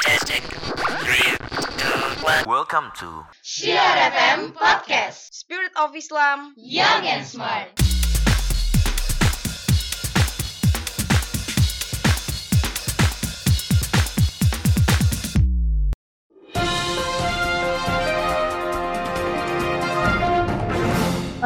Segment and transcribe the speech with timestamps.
[0.00, 0.42] Testing.
[0.42, 1.36] Three,
[1.78, 2.44] two, one.
[2.46, 7.68] Welcome to Syiar FM Podcast Spirit of Islam Young and Smart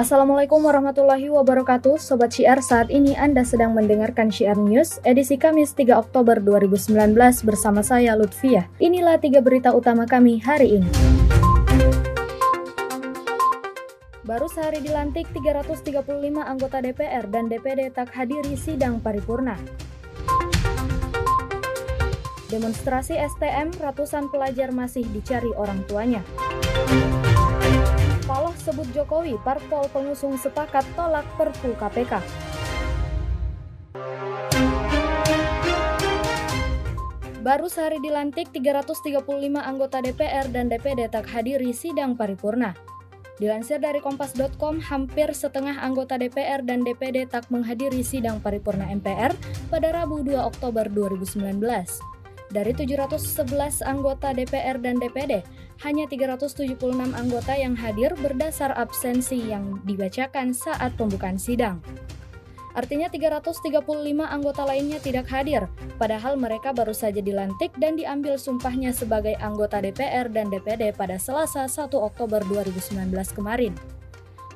[0.01, 2.01] Assalamualaikum warahmatullahi wabarakatuh.
[2.01, 7.13] Sobat Syiar, saat ini Anda sedang mendengarkan Syiar News edisi Kamis 3 Oktober 2019
[7.45, 8.65] bersama saya Lutfiah.
[8.81, 10.89] Inilah tiga berita utama kami hari ini.
[14.25, 16.01] Baru sehari dilantik 335
[16.49, 19.61] anggota DPR dan DPD tak hadiri sidang paripurna.
[22.49, 26.25] Demonstrasi STM, ratusan pelajar masih dicari orang tuanya
[28.71, 32.23] Paloh sebut Jokowi, parpol pengusung sepakat tolak perpu KPK.
[37.43, 39.27] Baru sehari dilantik, 335
[39.59, 42.79] anggota DPR dan DPD tak hadiri sidang paripurna.
[43.43, 49.35] Dilansir dari kompas.com, hampir setengah anggota DPR dan DPD tak menghadiri sidang paripurna MPR
[49.67, 51.59] pada Rabu 2 Oktober 2019.
[52.51, 55.47] Dari 711 anggota DPR dan DPD,
[55.87, 56.75] hanya 376
[57.15, 61.79] anggota yang hadir berdasar absensi yang dibacakan saat pembukaan sidang.
[62.75, 63.83] Artinya 335
[64.27, 70.27] anggota lainnya tidak hadir, padahal mereka baru saja dilantik dan diambil sumpahnya sebagai anggota DPR
[70.31, 73.75] dan DPD pada Selasa 1 Oktober 2019 kemarin.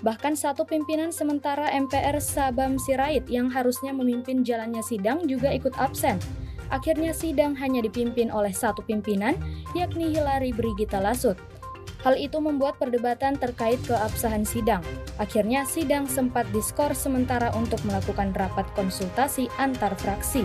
[0.03, 6.19] Bahkan satu pimpinan sementara MPR Sabam Sirait yang harusnya memimpin jalannya sidang juga ikut absen,
[6.73, 9.37] akhirnya sidang hanya dipimpin oleh satu pimpinan,
[9.73, 11.37] yakni Hilary Brigita Lasut.
[12.05, 14.85] Hal itu membuat perdebatan terkait keabsahan sidang.
[15.17, 20.45] Akhirnya sidang sempat diskor sementara untuk melakukan rapat konsultasi antar fraksi.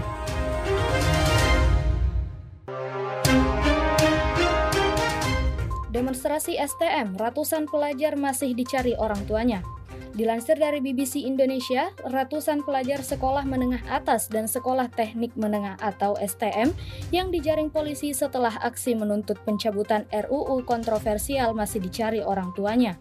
[5.92, 9.60] Demonstrasi STM, ratusan pelajar masih dicari orang tuanya.
[10.20, 16.76] Dilansir dari BBC Indonesia, ratusan pelajar sekolah menengah atas dan sekolah teknik menengah atau STM
[17.16, 23.00] yang dijaring polisi setelah aksi menuntut pencabutan RUU kontroversial masih dicari orang tuanya.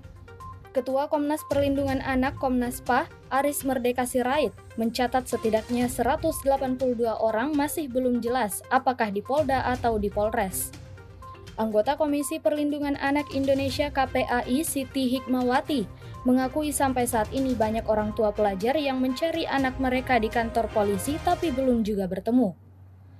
[0.70, 8.22] Ketua Komnas Perlindungan Anak Komnas PA, Aris Merdeka Sirait, mencatat setidaknya 182 orang masih belum
[8.22, 10.70] jelas apakah di Polda atau di Polres.
[11.58, 15.97] Anggota Komisi Perlindungan Anak Indonesia KPAI Siti Hikmawati
[16.28, 21.16] mengakui sampai saat ini banyak orang tua pelajar yang mencari anak mereka di kantor polisi
[21.24, 22.52] tapi belum juga bertemu.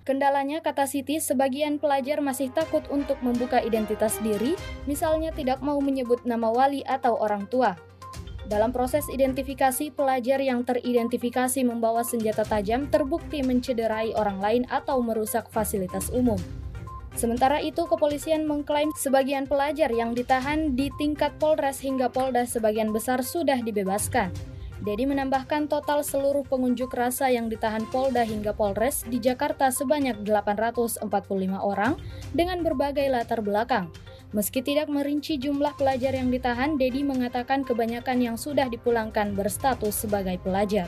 [0.04, 4.56] Kendalanya, kata Siti, sebagian pelajar masih takut untuk membuka identitas diri,
[4.88, 7.76] misalnya tidak mau menyebut nama wali atau orang tua.
[8.48, 15.52] Dalam proses identifikasi, pelajar yang teridentifikasi membawa senjata tajam terbukti mencederai orang lain atau merusak
[15.52, 16.40] fasilitas umum.
[17.18, 23.26] Sementara itu, kepolisian mengklaim sebagian pelajar yang ditahan di tingkat Polres hingga Polda sebagian besar
[23.26, 24.30] sudah dibebaskan.
[24.78, 31.10] Dedi menambahkan total seluruh pengunjuk rasa yang ditahan Polda hingga Polres di Jakarta sebanyak 845
[31.58, 31.98] orang
[32.30, 33.90] dengan berbagai latar belakang.
[34.30, 40.38] Meski tidak merinci jumlah pelajar yang ditahan, Dedi mengatakan kebanyakan yang sudah dipulangkan berstatus sebagai
[40.38, 40.86] pelajar.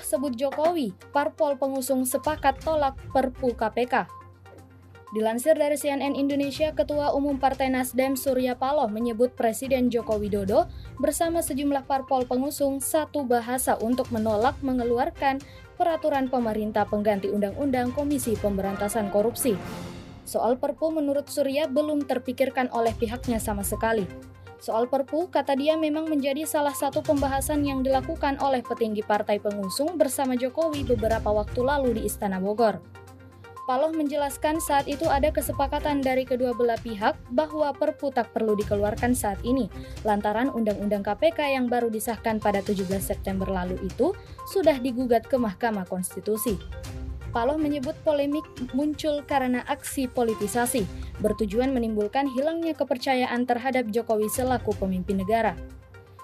[0.00, 4.08] Sebut Jokowi, parpol pengusung sepakat tolak perpu KPK.
[5.12, 11.44] Dilansir dari CNN Indonesia, Ketua Umum Partai Nasdem Surya Paloh menyebut Presiden Joko Widodo bersama
[11.44, 15.36] sejumlah parpol pengusung satu bahasa untuk menolak mengeluarkan
[15.76, 19.52] peraturan pemerintah pengganti Undang-Undang Komisi Pemberantasan Korupsi.
[20.24, 24.31] Soal perpu menurut Surya belum terpikirkan oleh pihaknya sama sekali.
[24.62, 29.98] Soal Perpu, kata dia memang menjadi salah satu pembahasan yang dilakukan oleh petinggi partai pengusung
[29.98, 32.78] bersama Jokowi beberapa waktu lalu di Istana Bogor.
[33.66, 39.18] Paloh menjelaskan saat itu ada kesepakatan dari kedua belah pihak bahwa Perpu tak perlu dikeluarkan
[39.18, 39.66] saat ini,
[40.06, 44.14] lantaran Undang-Undang KPK yang baru disahkan pada 17 September lalu itu
[44.46, 46.54] sudah digugat ke Mahkamah Konstitusi.
[47.32, 48.44] Paloh menyebut polemik
[48.76, 50.84] muncul karena aksi politisasi,
[51.24, 55.56] bertujuan menimbulkan hilangnya kepercayaan terhadap Jokowi selaku pemimpin negara.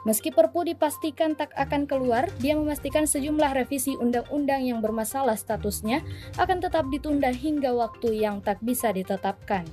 [0.05, 6.05] Meski Perpu dipastikan tak akan keluar, dia memastikan sejumlah revisi undang-undang yang bermasalah statusnya
[6.39, 9.67] akan tetap ditunda hingga waktu yang tak bisa ditetapkan.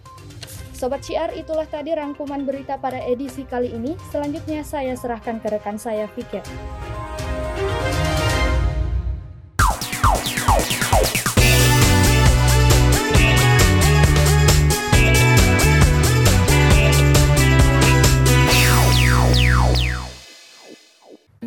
[0.75, 3.95] Sobat Ciar, itulah tadi rangkuman berita pada edisi kali ini.
[4.11, 6.43] Selanjutnya saya serahkan ke rekan saya, Fikir.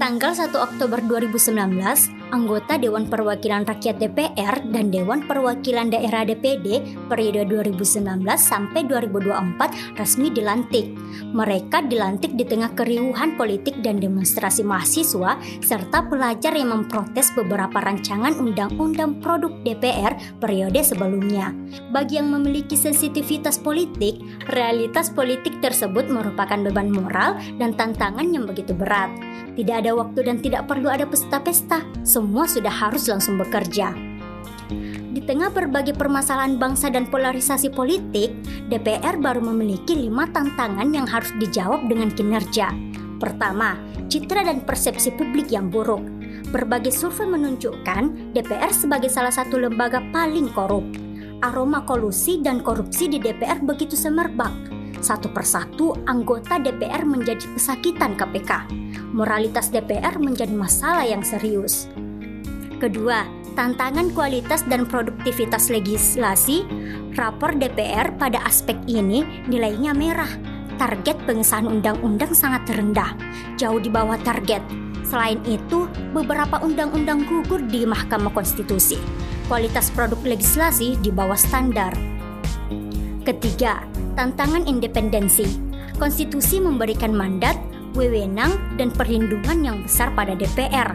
[0.09, 1.53] Tanggal 1 Oktober 2019,
[2.33, 10.33] anggota Dewan Perwakilan Rakyat DPR dan Dewan Perwakilan Daerah DPD periode 2019 sampai 2024 resmi
[10.33, 10.97] dilantik.
[11.29, 18.33] Mereka dilantik di tengah keriuhan politik dan demonstrasi mahasiswa serta pelajar yang memprotes beberapa rancangan
[18.41, 21.53] undang-undang produk DPR periode sebelumnya.
[21.93, 28.73] Bagi yang memiliki sensitivitas politik, realitas politik tersebut merupakan beban moral dan tantangan yang begitu
[28.73, 29.13] berat.
[29.59, 33.91] Tidak ada waktu dan tidak perlu ada pesta-pesta, semua sudah harus langsung bekerja.
[35.09, 38.31] Di tengah berbagai permasalahan bangsa dan polarisasi politik,
[38.71, 42.71] DPR baru memiliki lima tantangan yang harus dijawab dengan kinerja.
[43.19, 43.75] Pertama,
[44.07, 46.05] citra dan persepsi publik yang buruk.
[46.55, 50.87] Berbagai survei menunjukkan DPR sebagai salah satu lembaga paling korup.
[51.43, 54.55] Aroma kolusi dan korupsi di DPR begitu semerbak.
[55.03, 58.51] Satu persatu anggota DPR menjadi pesakitan KPK
[59.19, 61.91] moralitas DPR menjadi masalah yang serius.
[62.79, 63.27] Kedua,
[63.59, 66.63] tantangan kualitas dan produktivitas legislasi,
[67.19, 70.31] rapor DPR pada aspek ini nilainya merah.
[70.79, 73.19] Target pengesahan undang-undang sangat rendah,
[73.59, 74.63] jauh di bawah target.
[75.03, 78.95] Selain itu, beberapa undang-undang gugur di Mahkamah Konstitusi.
[79.51, 81.91] Kualitas produk legislasi di bawah standar.
[83.27, 83.83] Ketiga,
[84.15, 85.51] tantangan independensi.
[85.99, 87.59] Konstitusi memberikan mandat,
[87.97, 90.93] wewenang, dan perlindungan yang besar pada DPR.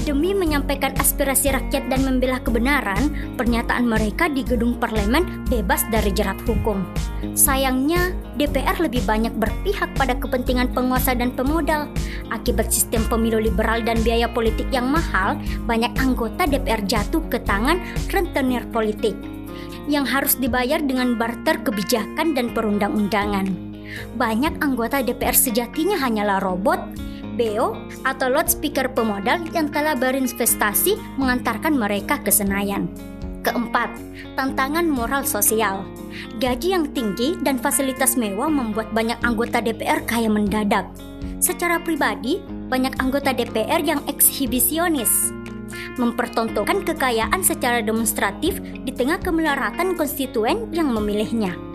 [0.00, 6.40] Demi menyampaikan aspirasi rakyat dan membela kebenaran, pernyataan mereka di gedung parlemen bebas dari jerat
[6.48, 6.82] hukum.
[7.36, 11.86] Sayangnya, DPR lebih banyak berpihak pada kepentingan penguasa dan pemodal.
[12.32, 15.36] Akibat sistem pemilu liberal dan biaya politik yang mahal,
[15.68, 17.76] banyak anggota DPR jatuh ke tangan
[18.08, 19.12] rentenir politik
[19.86, 23.69] yang harus dibayar dengan barter kebijakan dan perundang-undangan.
[24.14, 26.80] Banyak anggota DPR sejatinya hanyalah robot,
[27.40, 32.90] BO, atau loudspeaker pemodal yang telah berinvestasi mengantarkan mereka ke Senayan.
[33.40, 33.96] Keempat,
[34.36, 35.80] tantangan moral sosial.
[36.36, 40.84] Gaji yang tinggi dan fasilitas mewah membuat banyak anggota DPR kaya mendadak.
[41.40, 45.32] Secara pribadi, banyak anggota DPR yang ekshibisionis,
[45.96, 51.69] mempertontonkan kekayaan secara demonstratif di tengah kemelaratan konstituen yang memilihnya.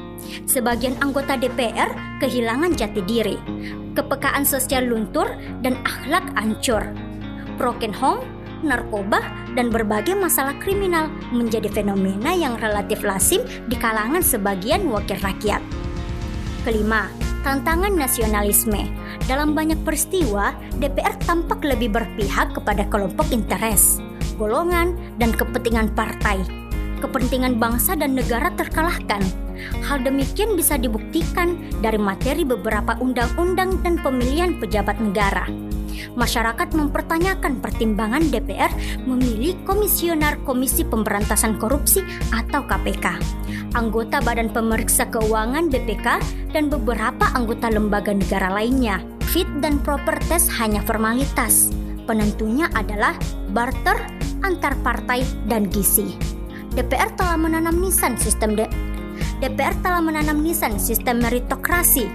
[0.46, 1.92] Sebagian anggota DPR
[2.24, 3.38] kehilangan jati diri,
[3.96, 5.28] kepekaan sosial luntur,
[5.64, 6.84] dan akhlak ancur.
[7.56, 8.24] Broken home,
[8.66, 9.24] narkoba,
[9.56, 13.42] dan berbagai masalah kriminal menjadi fenomena yang relatif lazim
[13.72, 15.64] di kalangan sebagian wakil rakyat.
[16.66, 17.08] Kelima,
[17.46, 18.90] tantangan nasionalisme.
[19.30, 24.02] Dalam banyak peristiwa, DPR tampak lebih berpihak kepada kelompok interes,
[24.42, 26.42] golongan, dan kepentingan partai.
[27.00, 29.45] Kepentingan bangsa dan negara terkalahkan.
[29.86, 35.48] Hal demikian bisa dibuktikan dari materi beberapa undang-undang dan pemilihan pejabat negara.
[36.16, 38.72] Masyarakat mempertanyakan pertimbangan DPR
[39.08, 43.16] memilih Komisioner Komisi Pemberantasan Korupsi atau KPK,
[43.76, 46.08] anggota Badan Pemeriksa Keuangan BPK,
[46.52, 49.04] dan beberapa anggota lembaga negara lainnya.
[49.32, 51.72] Fit dan proper test hanya formalitas.
[52.08, 53.18] Penentunya adalah
[53.52, 53.98] barter
[54.46, 56.16] antar partai dan gizi.
[56.76, 58.68] DPR telah menanam nisan sistem de
[59.46, 62.10] DPR telah menanam nisan sistem meritokrasi,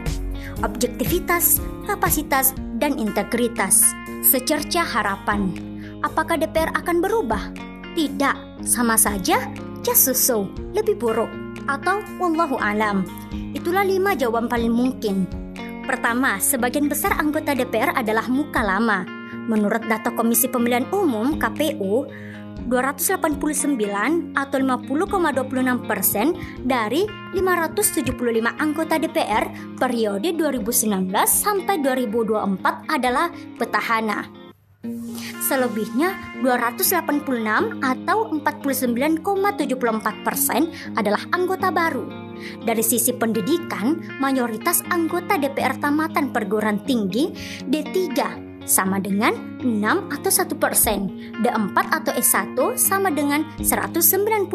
[0.67, 2.51] objektivitas, kapasitas,
[2.83, 3.87] dan integritas.
[4.27, 5.55] Secerca harapan.
[6.03, 7.55] Apakah DPR akan berubah?
[7.95, 9.47] Tidak, sama saja
[9.87, 11.31] just so, lebih buruk
[11.71, 13.07] atau wallahu alam.
[13.55, 15.31] Itulah lima jawaban paling mungkin.
[15.87, 19.07] Pertama, sebagian besar anggota DPR adalah muka lama.
[19.47, 22.11] Menurut data Komisi Pemilihan Umum KPU,
[22.69, 26.37] 289 atau 50,26 persen
[26.67, 28.17] dari 575
[28.59, 34.27] anggota DPR periode 2019 sampai 2024 adalah petahana.
[35.41, 42.07] Selebihnya 286 atau 49,74 persen adalah anggota baru.
[42.65, 47.35] Dari sisi pendidikan, mayoritas anggota DPR tamatan perguruan tinggi
[47.67, 50.99] D3 sama dengan 6 atau 1 persen.
[51.45, 54.49] D4 atau S1 sama dengan 199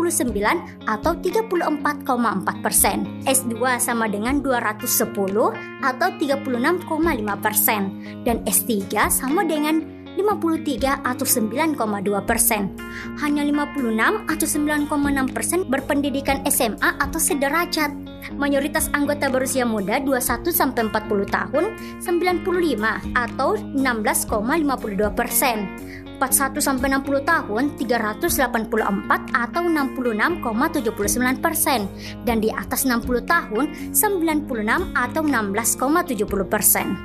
[0.86, 2.98] atau 34,4 persen.
[3.26, 7.82] S2 sama dengan 210 atau 36,5 persen.
[8.26, 12.72] Dan S3 sama dengan 53 atau 9,2 persen.
[13.20, 17.92] Hanya 56 atau 9,6 persen berpendidikan SMA atau sederajat.
[18.34, 21.64] Mayoritas anggota berusia muda 21 sampai 40 tahun
[22.02, 25.70] 95 atau 16,52 persen.
[26.18, 31.86] 41 sampai 60 tahun 384 atau 66,79 persen
[32.24, 36.96] dan di atas 60 tahun 96 atau 16,70 persen.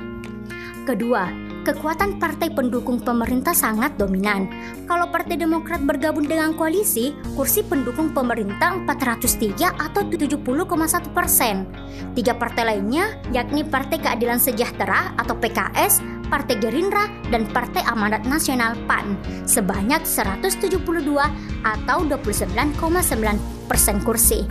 [0.87, 4.49] Kedua, kekuatan partai pendukung pemerintah sangat dominan.
[4.89, 10.41] Kalau Partai Demokrat bergabung dengan koalisi, kursi pendukung pemerintah 403 atau 70,1
[11.13, 11.69] persen.
[12.17, 18.75] Tiga partai lainnya, yakni Partai Keadilan Sejahtera atau PKS, Partai Gerindra, dan Partai Amanat Nasional
[18.89, 19.15] PAN,
[19.45, 20.81] sebanyak 172
[21.63, 23.37] atau 29,9
[23.69, 24.43] persen kursi.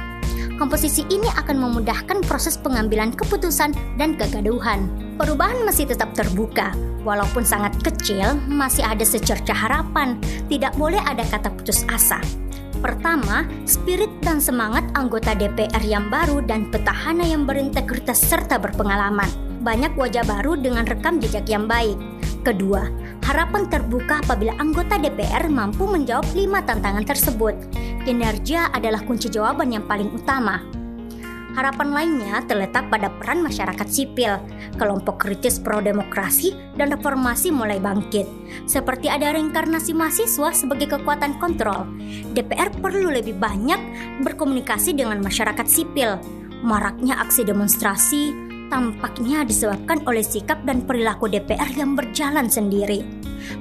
[0.61, 4.93] Komposisi ini akan memudahkan proses pengambilan keputusan dan kegaduhan.
[5.17, 10.19] Perubahan masih tetap terbuka, walaupun sangat kecil, masih ada secerca harapan.
[10.49, 12.21] Tidak boleh ada kata putus asa.
[12.81, 19.29] Pertama, spirit dan semangat anggota DPR yang baru dan petahana yang berintegritas serta berpengalaman.
[19.61, 22.01] Banyak wajah baru dengan rekam jejak yang baik.
[22.41, 22.89] Kedua,
[23.29, 27.53] harapan terbuka apabila anggota DPR mampu menjawab lima tantangan tersebut.
[28.09, 30.80] Kinerja adalah kunci jawaban yang paling utama.
[31.51, 34.39] Harapan lainnya terletak pada peran masyarakat sipil,
[34.79, 38.25] kelompok kritis pro-demokrasi, dan reformasi mulai bangkit.
[38.71, 41.91] Seperti ada reinkarnasi mahasiswa sebagai kekuatan kontrol,
[42.33, 43.79] DPR perlu lebih banyak
[44.23, 46.23] berkomunikasi dengan masyarakat sipil.
[46.63, 53.03] Maraknya aksi demonstrasi tampaknya disebabkan oleh sikap dan perilaku DPR yang berjalan sendiri.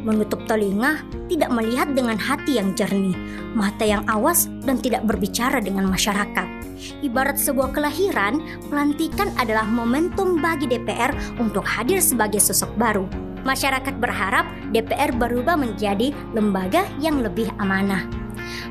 [0.06, 3.18] Menutup telinga, tidak melihat dengan hati yang jernih,
[3.58, 6.59] mata yang awas, dan tidak berbicara dengan masyarakat.
[7.04, 13.06] Ibarat sebuah kelahiran, pelantikan adalah momentum bagi DPR untuk hadir sebagai sosok baru.
[13.44, 18.04] Masyarakat berharap DPR berubah menjadi lembaga yang lebih amanah.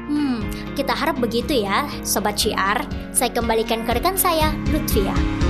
[0.09, 0.45] Hmm,
[0.77, 2.85] kita harap begitu ya, Sobat Syiar.
[3.12, 5.48] Saya kembalikan ke rekan saya, Lutfia.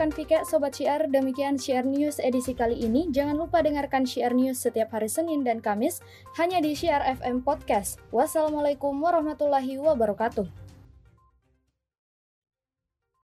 [0.00, 1.12] Rekan Vika, Sobat Syiar.
[1.12, 3.12] Demikian Syiar News edisi kali ini.
[3.12, 6.00] Jangan lupa dengarkan Syiar News setiap hari Senin dan Kamis
[6.40, 8.00] hanya di Syiar FM Podcast.
[8.08, 10.69] Wassalamualaikum warahmatullahi wabarakatuh.